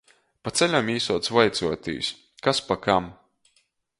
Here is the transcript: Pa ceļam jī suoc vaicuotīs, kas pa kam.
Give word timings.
Pa 0.45 0.53
ceļam 0.59 0.87
jī 0.91 0.95
suoc 1.07 1.29
vaicuotīs, 1.35 2.11
kas 2.47 2.65
pa 2.71 2.81
kam. 2.87 3.13